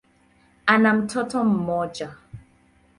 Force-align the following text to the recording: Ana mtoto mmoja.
Ana 0.65 0.93
mtoto 0.93 1.43
mmoja. 1.43 2.15